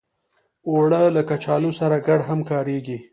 [0.69, 2.97] اوړه له کچالو سره ګډ هم کارېږي